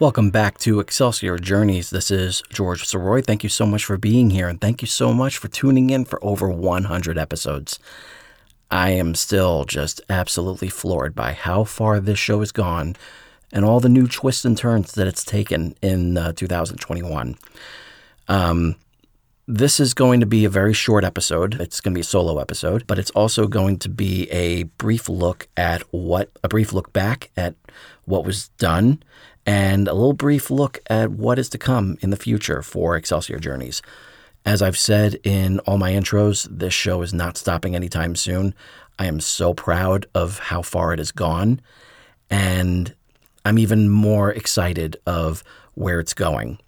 [0.00, 1.90] Welcome back to Excelsior Journeys.
[1.90, 3.24] This is George Sirois.
[3.24, 6.04] Thank you so much for being here, and thank you so much for tuning in
[6.04, 7.78] for over 100 episodes.
[8.72, 12.96] I am still just absolutely floored by how far this show has gone
[13.52, 17.36] and all the new twists and turns that it's taken in uh, 2021.
[18.26, 18.74] Um,
[19.46, 21.60] this is going to be a very short episode.
[21.60, 25.08] It's going to be a solo episode, but it's also going to be a brief
[25.08, 27.54] look at what, a brief look back at
[28.06, 29.00] what was done
[29.46, 33.38] and a little brief look at what is to come in the future for Excelsior
[33.38, 33.82] Journeys.
[34.46, 38.54] As I've said in all my intros, this show is not stopping anytime soon.
[38.98, 41.60] I am so proud of how far it has gone,
[42.30, 42.94] and
[43.44, 45.42] I'm even more excited of
[45.74, 46.58] where it's going.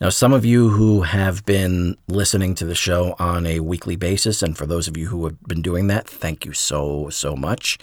[0.00, 4.42] Now, some of you who have been listening to the show on a weekly basis,
[4.42, 7.78] and for those of you who have been doing that, thank you so, so much.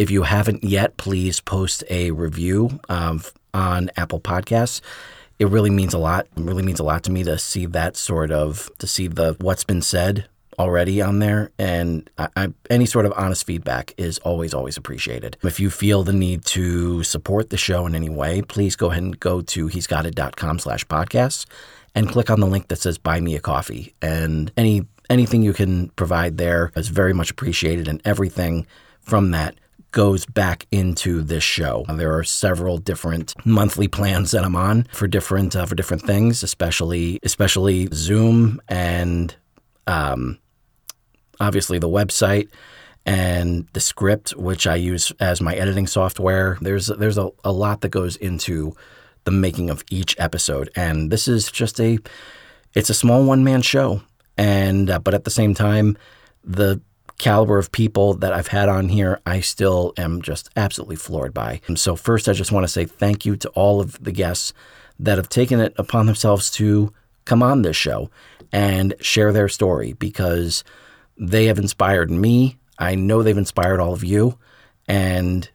[0.00, 4.80] If you haven't yet, please post a review um, on Apple Podcasts.
[5.38, 6.26] It really means a lot.
[6.38, 9.36] It really means a lot to me to see that sort of, to see the
[9.40, 10.26] what's been said
[10.58, 11.50] already on there.
[11.58, 15.36] And I, I, any sort of honest feedback is always, always appreciated.
[15.42, 19.02] If you feel the need to support the show in any way, please go ahead
[19.02, 21.44] and go to he'sgotit.com slash podcasts
[21.94, 23.94] and click on the link that says buy me a coffee.
[24.00, 27.86] And any anything you can provide there is very much appreciated.
[27.86, 28.66] And everything
[29.02, 29.56] from that
[29.92, 31.84] goes back into this show.
[31.88, 36.42] There are several different monthly plans that I'm on for different uh, for different things,
[36.42, 39.34] especially especially Zoom and
[39.86, 40.38] um,
[41.40, 42.48] obviously the website
[43.06, 46.58] and Descript, which I use as my editing software.
[46.60, 48.74] There's there's a, a lot that goes into
[49.24, 51.98] the making of each episode, and this is just a
[52.74, 54.02] it's a small one man show,
[54.36, 55.96] and uh, but at the same time,
[56.44, 56.80] the
[57.20, 61.60] caliber of people that I've had on here, I still am just absolutely floored by.
[61.68, 64.52] And so, first, I just want to say thank you to all of the guests
[64.98, 66.92] that have taken it upon themselves to
[67.24, 68.10] come on this show
[68.52, 70.64] and share their story because
[71.16, 72.56] they have inspired me.
[72.78, 74.38] I know they've inspired all of you.
[74.88, 75.48] And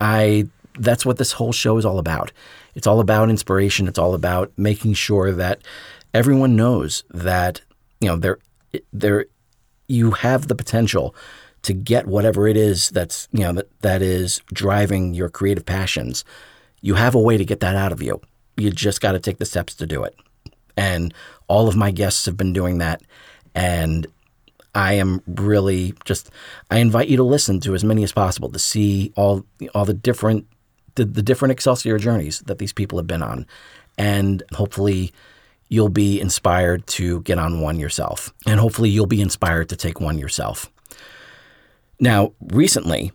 [0.00, 0.48] I
[0.78, 2.32] that's what this whole show is all about.
[2.74, 3.88] It's all about inspiration.
[3.88, 5.60] It's all about making sure that
[6.14, 7.60] everyone knows that,
[8.00, 8.38] you know, there
[8.92, 9.26] there
[9.92, 11.14] you have the potential
[11.62, 16.24] to get whatever it is that's you know that, that is driving your creative passions.
[16.80, 18.20] You have a way to get that out of you.
[18.56, 20.16] You just got to take the steps to do it.
[20.76, 21.14] And
[21.46, 23.02] all of my guests have been doing that.
[23.54, 24.06] And
[24.74, 26.30] i am really just
[26.70, 29.92] i invite you to listen to as many as possible to see all all the
[29.92, 30.46] different
[30.94, 33.46] the, the different excelsior journeys that these people have been on.
[33.98, 35.12] And hopefully
[35.72, 38.30] you'll be inspired to get on one yourself.
[38.46, 40.70] And hopefully, you'll be inspired to take one yourself.
[41.98, 43.10] Now, recently,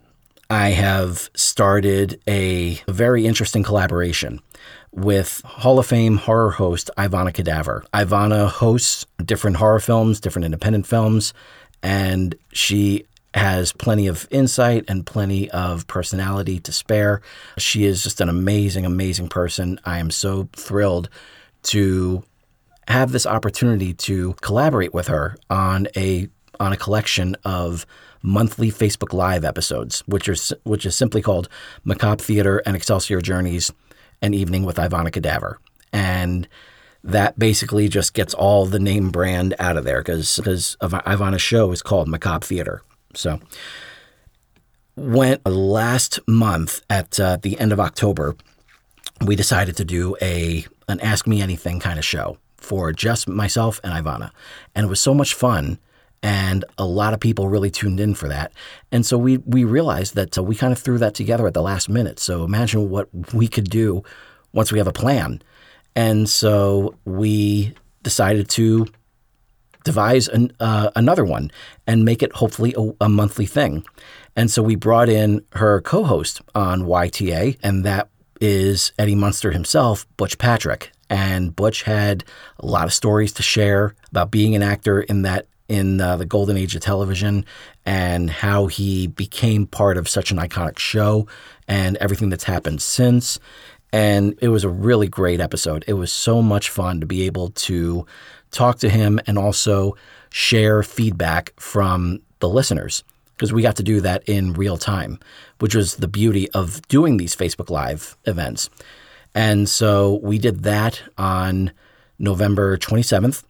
[0.50, 4.40] I have started a very interesting collaboration
[4.92, 7.86] with Hall of Fame horror host Ivana Cadaver.
[7.94, 11.36] Ivana hosts different horror films, different independent films,
[11.84, 17.22] and she has plenty of insight and plenty of personality to spare.
[17.60, 19.80] She is just an amazing, amazing person.
[19.86, 21.08] I am so thrilled
[21.64, 22.24] to
[22.88, 27.86] have this opportunity to collaborate with her on a on a collection of
[28.24, 31.50] monthly Facebook Live episodes, which are which is simply called
[31.84, 33.72] Macabre Theater and Excelsior Journeys,
[34.22, 35.60] an evening with Ivana Cadaver,
[35.92, 36.48] and
[37.04, 41.72] that basically just gets all the name brand out of there because because Ivana's show
[41.72, 42.82] is called Macabre Theater.
[43.14, 43.40] So,
[44.96, 48.36] when last month at uh, the end of October,
[49.26, 53.80] we decided to do a an Ask Me Anything kind of show for just myself
[53.84, 54.32] and Ivana.
[54.76, 55.80] And it was so much fun.
[56.24, 58.52] And a lot of people really tuned in for that.
[58.92, 61.62] And so we, we realized that uh, we kind of threw that together at the
[61.62, 62.20] last minute.
[62.20, 64.04] So imagine what we could do
[64.52, 65.42] once we have a plan.
[65.96, 68.88] And so we decided to
[69.84, 71.50] devise an, uh, another one
[71.88, 73.86] and make it hopefully a, a monthly thing.
[74.36, 78.10] And so we brought in her co host on YTA, and that
[78.40, 80.92] is Eddie Munster himself, Butch Patrick.
[81.10, 82.24] And Butch had
[82.60, 86.26] a lot of stories to share about being an actor in that in uh, the
[86.26, 87.46] golden age of television
[87.86, 91.28] and how he became part of such an iconic show
[91.68, 93.38] and everything that's happened since.
[93.92, 95.84] And it was a really great episode.
[95.88, 98.06] It was so much fun to be able to
[98.52, 99.96] talk to him and also
[100.30, 103.04] share feedback from the listeners
[103.36, 105.20] because we got to do that in real time,
[105.60, 108.70] which was the beauty of doing these Facebook Live events.
[109.38, 111.72] And so we did that on
[112.18, 113.44] November 27th.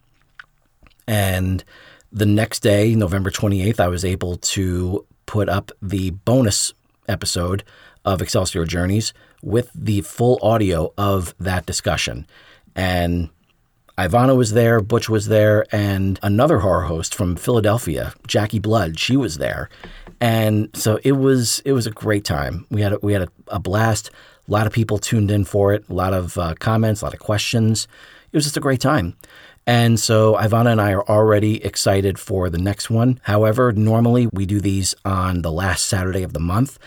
[1.06, 1.64] And
[2.12, 6.74] the next day, November 28th, I was able to put up the bonus
[7.08, 7.64] episode
[8.04, 12.26] of Excelsior Journeys with the full audio of that discussion.
[12.76, 13.30] And
[13.96, 19.16] Ivana was there, Butch was there, and another horror host from Philadelphia, Jackie Blood, she
[19.16, 19.70] was there.
[20.20, 22.66] And so it was it was a great time.
[22.70, 24.10] We had a, we had a, a blast.
[24.48, 25.84] A lot of people tuned in for it.
[25.88, 27.86] A lot of uh, comments, a lot of questions.
[28.32, 29.14] It was just a great time.
[29.66, 33.20] And so Ivana and I are already excited for the next one.
[33.24, 36.78] However, normally we do these on the last Saturday of the month.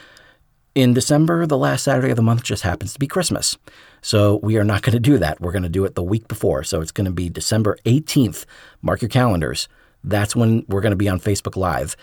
[0.73, 3.57] In December, the last Saturday of the month just happens to be Christmas.
[4.01, 5.39] So we are not going to do that.
[5.39, 6.63] We're going to do it the week before.
[6.63, 8.45] So it's going to be December 18th.
[8.81, 9.67] Mark your calendars.
[10.03, 11.95] That's when we're going to be on Facebook Live.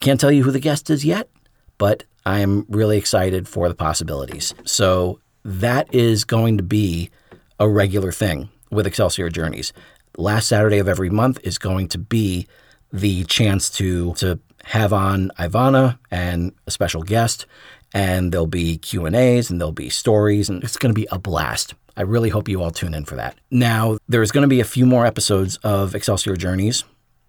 [0.00, 1.28] Can't tell you who the guest is yet,
[1.78, 4.54] but I am really excited for the possibilities.
[4.64, 7.10] So that is going to be
[7.58, 9.72] a regular thing with Excelsior Journeys
[10.18, 12.46] last Saturday of every month is going to be
[12.92, 17.46] the chance to to have on Ivana and a special guest,
[17.94, 21.74] and there'll be Q and there'll be stories, and it's going to be a blast.
[21.96, 23.36] I really hope you all tune in for that.
[23.50, 26.84] Now, there's going to be a few more episodes of Excelsior Journeys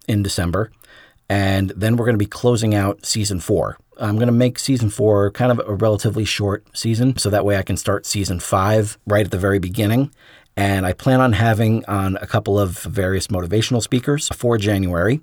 [0.06, 0.70] in December,
[1.28, 3.78] and then we're going to be closing out season four.
[4.00, 7.56] I'm going to make season four kind of a relatively short season, so that way
[7.56, 10.10] I can start season five right at the very beginning
[10.56, 15.20] and I plan on having on a couple of various motivational speakers for January.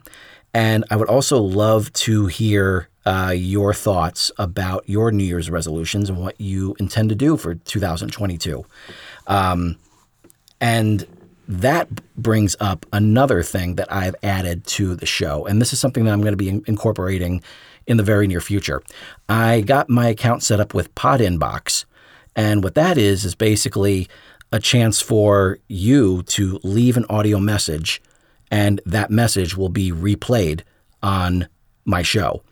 [0.53, 6.09] And I would also love to hear uh, your thoughts about your New Year's resolutions
[6.09, 8.65] and what you intend to do for 2022.
[9.27, 9.77] Um,
[10.59, 11.05] and
[11.47, 15.45] that brings up another thing that I've added to the show.
[15.45, 17.43] And this is something that I'm going to be incorporating
[17.87, 18.83] in the very near future.
[19.27, 21.85] I got my account set up with Pod Inbox.
[22.35, 24.07] And what that is, is basically
[24.51, 28.01] a chance for you to leave an audio message
[28.49, 30.61] and that message will be replayed
[31.03, 31.47] on
[31.85, 32.43] my show.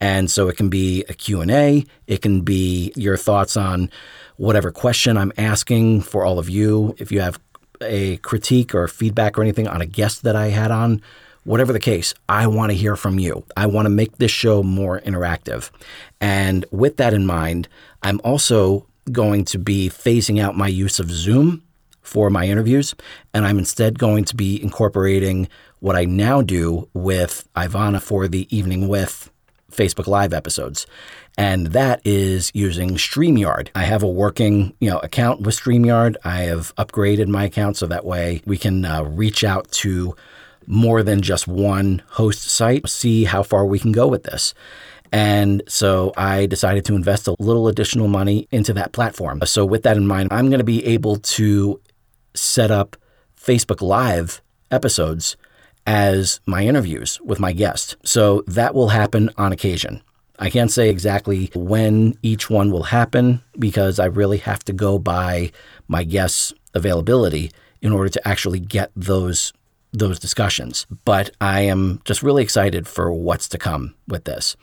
[0.00, 3.90] And so it can be a Q&A, it can be your thoughts on
[4.36, 6.94] whatever question I'm asking for all of you.
[6.98, 7.38] If you have
[7.80, 11.02] a critique or feedback or anything on a guest that I had on,
[11.44, 13.44] whatever the case, I want to hear from you.
[13.56, 15.70] I want to make this show more interactive.
[16.20, 17.68] And with that in mind,
[18.02, 21.62] I'm also going to be phasing out my use of Zoom
[22.02, 22.94] for my interviews,
[23.32, 25.48] and I'm instead going to be incorporating
[25.78, 29.30] what I now do with Ivana for the Evening with
[29.70, 30.86] Facebook Live episodes.
[31.38, 33.68] And that is using StreamYard.
[33.74, 36.16] I have a working, you know, account with StreamYard.
[36.24, 40.16] I have upgraded my account so that way we can uh, reach out to
[40.66, 44.54] more than just one host site, see how far we can go with this.
[45.12, 49.40] And so I decided to invest a little additional money into that platform.
[49.44, 51.80] So, with that in mind, I'm going to be able to
[52.34, 52.96] set up
[53.36, 54.40] Facebook Live
[54.70, 55.36] episodes
[55.86, 57.96] as my interviews with my guests.
[58.04, 60.00] So, that will happen on occasion.
[60.38, 64.98] I can't say exactly when each one will happen because I really have to go
[64.98, 65.52] by
[65.86, 67.50] my guest's availability
[67.82, 69.52] in order to actually get those
[69.92, 70.86] those discussions.
[71.04, 74.56] But I am just really excited for what's to come with this.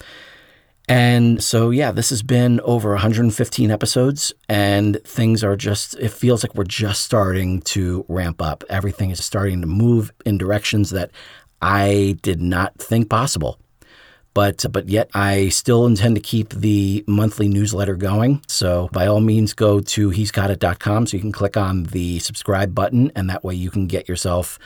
[0.89, 6.43] And so, yeah, this has been over 115 episodes, and things are just, it feels
[6.43, 8.63] like we're just starting to ramp up.
[8.69, 11.12] Everything is starting to move in directions that
[11.62, 13.60] I did not think possible.
[14.34, 18.43] But, but yet, I still intend to keep the monthly newsletter going.
[18.48, 23.12] So, by all means, go to he'sgotit.com so you can click on the subscribe button,
[23.13, 24.57] and that way you can get yourself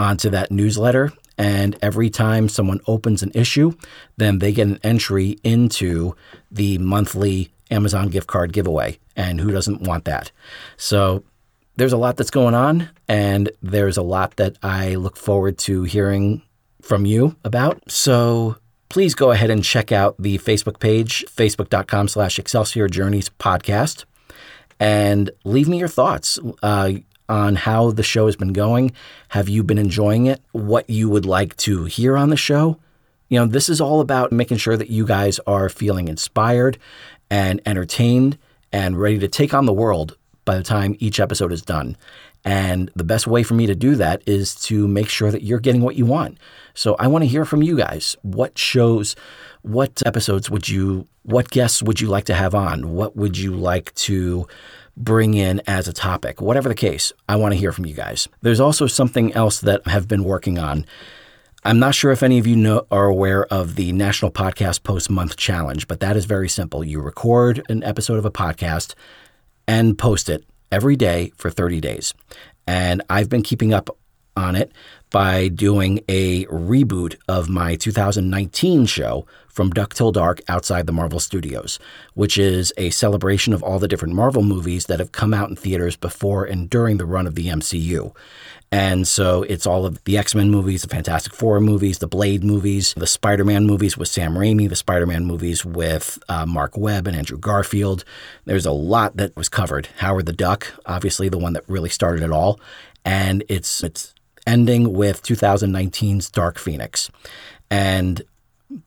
[0.00, 3.72] onto that newsletter and every time someone opens an issue,
[4.18, 6.14] then they get an entry into
[6.50, 8.98] the monthly Amazon gift card giveaway.
[9.16, 10.32] And who doesn't want that?
[10.76, 11.24] So
[11.76, 15.84] there's a lot that's going on, and there's a lot that I look forward to
[15.84, 16.42] hearing
[16.82, 17.90] from you about.
[17.90, 18.56] So
[18.90, 24.04] please go ahead and check out the Facebook page, facebook.com slash Excelsior Journeys podcast,
[24.78, 26.38] and leave me your thoughts.
[26.62, 26.92] Uh,
[27.30, 28.92] on how the show has been going.
[29.28, 30.42] Have you been enjoying it?
[30.52, 32.78] What you would like to hear on the show?
[33.28, 36.76] You know, this is all about making sure that you guys are feeling inspired
[37.30, 38.36] and entertained
[38.72, 41.96] and ready to take on the world by the time each episode is done.
[42.44, 45.60] And the best way for me to do that is to make sure that you're
[45.60, 46.38] getting what you want.
[46.74, 48.16] So I want to hear from you guys.
[48.22, 49.14] What shows,
[49.62, 52.94] what episodes would you, what guests would you like to have on?
[52.94, 54.48] What would you like to
[55.00, 56.40] bring in as a topic?
[56.40, 58.28] Whatever the case, I want to hear from you guys.
[58.42, 60.86] There's also something else that I have been working on.
[61.64, 65.10] I'm not sure if any of you know, are aware of the National Podcast Post
[65.10, 66.82] Month Challenge, but that is very simple.
[66.82, 68.94] You record an episode of a podcast
[69.68, 72.14] and post it every day for 30 days.
[72.66, 73.90] And I've been keeping up
[74.36, 74.72] on it
[75.10, 81.20] by doing a reboot of my 2019 show from Duck Till Dark outside the Marvel
[81.20, 81.78] Studios,
[82.14, 85.56] which is a celebration of all the different Marvel movies that have come out in
[85.56, 88.14] theaters before and during the run of the MCU.
[88.72, 92.44] And so it's all of the X Men movies, the Fantastic Four movies, the Blade
[92.44, 96.76] movies, the Spider Man movies with Sam Raimi, the Spider Man movies with uh, Mark
[96.76, 98.04] Webb and Andrew Garfield.
[98.44, 99.88] There's a lot that was covered.
[99.98, 102.60] Howard the Duck, obviously the one that really started it all,
[103.04, 104.14] and it's it's
[104.50, 107.08] ending with 2019's Dark Phoenix.
[107.70, 108.20] And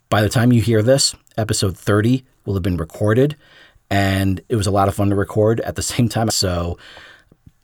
[0.10, 3.38] by the time you hear this, episode 30 will have been recorded,
[3.90, 6.30] and it was a lot of fun to record at the same time.
[6.30, 6.78] So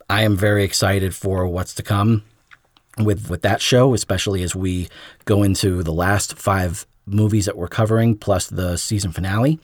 [0.10, 2.24] I am very excited for what's to come
[2.98, 4.88] with with that show, especially as we
[5.25, 9.60] go into the last five movies that we're covering, plus the season finale.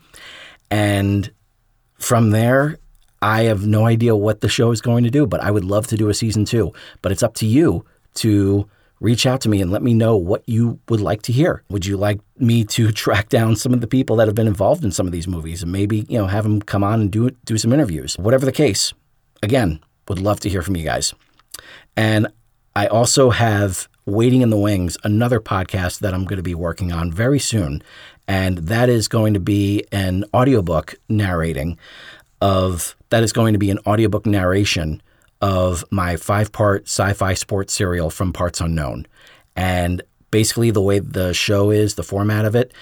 [0.69, 1.31] And
[1.99, 2.79] from there,
[3.21, 5.87] I have no idea what the show is going to do, but I would love
[5.87, 6.73] to do a season two.
[7.01, 7.85] But it's up to you
[8.15, 8.67] to
[8.99, 11.63] reach out to me and let me know what you would like to hear.
[11.69, 14.83] Would you like me to track down some of the people that have been involved
[14.83, 17.29] in some of these movies and maybe, you know, have them come on and do
[17.45, 18.15] do some interviews?
[18.17, 18.93] Whatever the case.
[19.43, 21.13] Again, would love to hear from you guys.
[21.95, 22.27] And
[22.75, 26.91] I also have waiting in the wings another podcast that I'm going to be working
[26.91, 27.81] on very soon.
[28.27, 31.77] And that is going to be an audiobook narrating
[32.41, 35.01] of that is going to be an audiobook narration
[35.41, 39.07] of my five part sci fi sports serial from Parts Unknown.
[39.55, 40.01] And
[40.31, 42.73] basically, the way the show is, the format of it,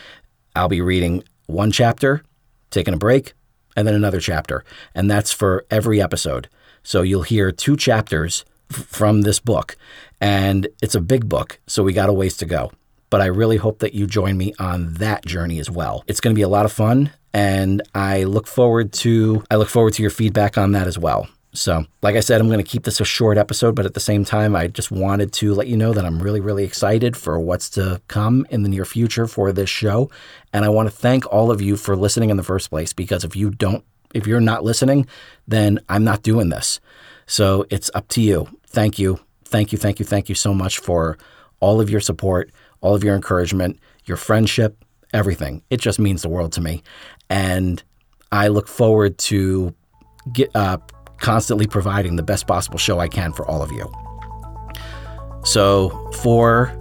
[0.56, 2.24] I'll be reading one chapter,
[2.72, 3.34] taking a break,
[3.76, 4.64] and then another chapter.
[4.96, 6.50] And that's for every episode.
[6.84, 9.78] So you'll hear two chapters f- from this book,
[10.20, 12.72] and it's a big book, so we got a ways to go.
[13.10, 16.04] But I really hope that you join me on that journey as well.
[16.08, 19.70] It's going to be a lot of fun, and I look forward to I look
[19.70, 21.28] forward to your feedback on that as well.
[21.56, 24.00] So, like I said, I'm going to keep this a short episode, but at the
[24.00, 27.40] same time, I just wanted to let you know that I'm really, really excited for
[27.40, 30.10] what's to come in the near future for this show.
[30.52, 33.24] And I want to thank all of you for listening in the first place, because
[33.24, 33.84] if you don't
[34.14, 35.08] if you're not listening,
[35.48, 36.80] then I'm not doing this.
[37.26, 38.48] So it's up to you.
[38.68, 39.20] Thank you.
[39.46, 39.78] Thank you.
[39.78, 40.06] Thank you.
[40.06, 41.18] Thank you so much for
[41.60, 44.84] all of your support, all of your encouragement, your friendship,
[45.14, 45.64] everything.
[45.70, 46.84] It just means the world to me.
[47.30, 47.82] And
[48.32, 49.74] I look forward to
[50.32, 50.78] get, uh,
[51.18, 53.92] constantly providing the best possible show I can for all of you.
[55.44, 56.72] So, for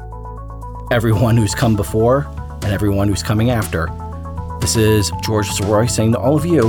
[0.92, 2.26] everyone who's come before
[2.62, 3.88] and everyone who's coming after,
[4.60, 6.68] this is George Sirois saying to all of you,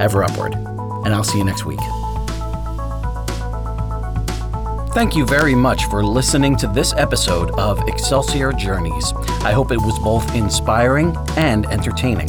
[0.00, 0.54] ever upward.
[0.54, 1.80] And I'll see you next week.
[4.94, 9.12] Thank you very much for listening to this episode of Excelsior Journeys.
[9.44, 12.28] I hope it was both inspiring and entertaining.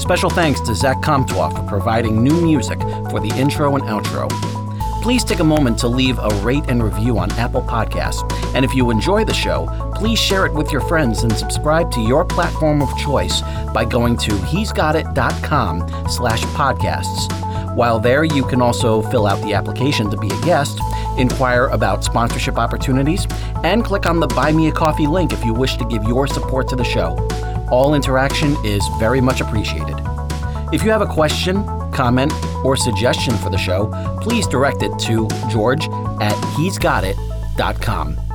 [0.00, 2.80] Special thanks to Zach Comtois for providing new music
[3.10, 4.30] for the intro and outro.
[5.02, 8.24] Please take a moment to leave a rate and review on Apple Podcasts.
[8.54, 12.00] And if you enjoy the show, please share it with your friends and subscribe to
[12.00, 13.42] your platform of choice
[13.74, 17.76] by going to he'sgotit.com slash podcasts.
[17.76, 20.80] While there, you can also fill out the application to be a guest,
[21.18, 23.26] inquire about sponsorship opportunities,
[23.64, 26.26] and click on the Buy Me a Coffee link if you wish to give your
[26.26, 27.16] support to the show.
[27.70, 29.96] All interaction is very much appreciated.
[30.72, 32.32] If you have a question, comment,
[32.64, 35.88] or suggestion for the show, please direct it to george
[36.20, 38.29] at he'sgotit.com.